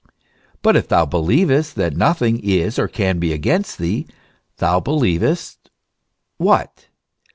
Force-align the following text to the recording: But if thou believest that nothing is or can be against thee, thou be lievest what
But 0.63 0.75
if 0.75 0.87
thou 0.87 1.05
believest 1.05 1.75
that 1.75 1.95
nothing 1.95 2.39
is 2.39 2.79
or 2.79 2.87
can 2.87 3.19
be 3.19 3.31
against 3.33 3.77
thee, 3.77 4.07
thou 4.57 4.79
be 4.79 4.89
lievest 4.89 5.69
what 6.37 6.87